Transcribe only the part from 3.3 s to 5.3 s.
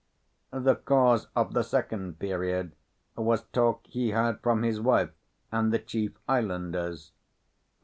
talk he heard from his wife